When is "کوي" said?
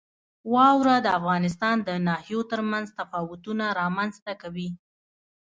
4.41-4.69